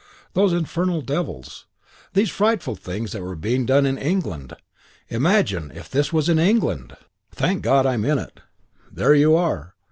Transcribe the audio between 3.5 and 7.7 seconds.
done in England! Imagine if this was in England! Thank